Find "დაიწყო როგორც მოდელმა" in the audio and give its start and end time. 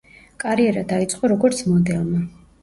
0.93-2.25